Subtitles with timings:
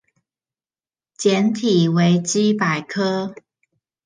[1.15, 3.35] 簡體維基百科